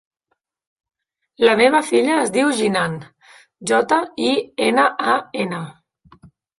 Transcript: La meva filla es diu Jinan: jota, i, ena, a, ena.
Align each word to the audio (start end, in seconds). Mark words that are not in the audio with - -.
La 1.47 1.53
meva 1.59 1.83
filla 1.91 2.17
es 2.23 2.33
diu 2.39 2.55
Jinan: 2.63 2.97
jota, 3.75 4.03
i, 4.27 4.35
ena, 4.73 4.91
a, 5.17 5.23
ena. 5.49 5.67